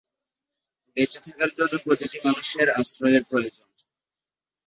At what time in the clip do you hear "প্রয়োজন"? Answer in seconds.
3.29-3.67